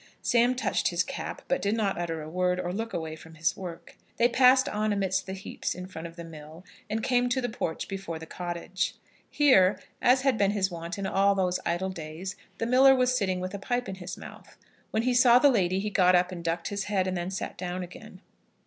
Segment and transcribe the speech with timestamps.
[0.23, 3.55] Sam touched his cap, but did not utter a word, or look away from his
[3.55, 3.95] work.
[4.17, 7.49] They passed on amidst the heaps in front of the mill, and came to the
[7.49, 8.95] porch before the cottage.
[9.29, 13.39] Here, as had been his wont in all these idle days, the miller was sitting
[13.41, 14.57] with a pipe in his mouth.
[14.89, 17.55] When he saw the lady he got up and ducked his head, and then sat
[17.55, 18.21] down again.